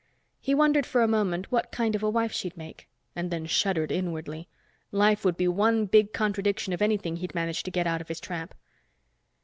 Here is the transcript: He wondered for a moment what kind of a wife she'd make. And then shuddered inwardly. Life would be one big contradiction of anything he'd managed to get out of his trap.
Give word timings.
He 0.39 0.55
wondered 0.55 0.87
for 0.87 1.03
a 1.03 1.07
moment 1.07 1.51
what 1.51 1.71
kind 1.71 1.93
of 1.93 2.01
a 2.01 2.09
wife 2.09 2.31
she'd 2.31 2.57
make. 2.57 2.89
And 3.15 3.29
then 3.29 3.45
shuddered 3.45 3.91
inwardly. 3.91 4.47
Life 4.91 5.23
would 5.23 5.37
be 5.37 5.47
one 5.47 5.85
big 5.85 6.11
contradiction 6.11 6.73
of 6.73 6.81
anything 6.81 7.17
he'd 7.17 7.35
managed 7.35 7.65
to 7.65 7.71
get 7.71 7.85
out 7.85 8.01
of 8.01 8.07
his 8.07 8.19
trap. 8.19 8.55